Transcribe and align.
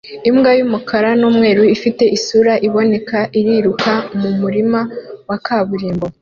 Imbwa 0.29 0.51
y'umukara 0.59 1.09
n'umweru 1.19 1.63
ifite 1.75 2.03
isura 2.17 2.53
iboneka 2.67 3.19
iriruka 3.39 3.91
mu 4.19 4.29
murima 4.39 4.79
wa 5.29 5.37
kaburimbo 5.45 6.05